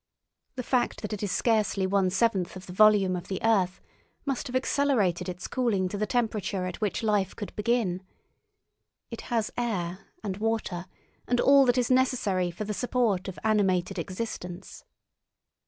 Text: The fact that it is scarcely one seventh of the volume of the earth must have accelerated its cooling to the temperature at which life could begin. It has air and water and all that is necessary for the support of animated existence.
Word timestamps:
The 0.55 0.63
fact 0.63 1.03
that 1.03 1.13
it 1.13 1.21
is 1.21 1.31
scarcely 1.31 1.85
one 1.85 2.09
seventh 2.09 2.55
of 2.55 2.65
the 2.65 2.73
volume 2.73 3.15
of 3.15 3.27
the 3.27 3.39
earth 3.43 3.79
must 4.25 4.47
have 4.47 4.55
accelerated 4.55 5.29
its 5.29 5.47
cooling 5.47 5.87
to 5.89 5.97
the 5.99 6.07
temperature 6.07 6.65
at 6.65 6.81
which 6.81 7.03
life 7.03 7.35
could 7.35 7.55
begin. 7.55 8.01
It 9.11 9.21
has 9.29 9.51
air 9.55 10.07
and 10.23 10.37
water 10.37 10.87
and 11.27 11.39
all 11.39 11.67
that 11.67 11.77
is 11.77 11.91
necessary 11.91 12.49
for 12.49 12.63
the 12.63 12.73
support 12.73 13.27
of 13.27 13.37
animated 13.43 13.99
existence. 13.99 14.85